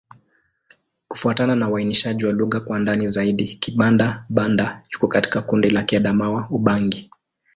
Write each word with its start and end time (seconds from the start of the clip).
Kufuatana 1.07 1.55
na 1.55 1.69
uainishaji 1.69 2.25
wa 2.25 2.33
lugha 2.33 2.59
kwa 2.59 2.79
ndani 2.79 3.07
zaidi, 3.07 3.47
Kibanda-Banda 3.55 4.81
iko 4.93 5.07
katika 5.07 5.41
kundi 5.41 5.69
la 5.69 5.83
Kiadamawa-Ubangi. 5.83 7.09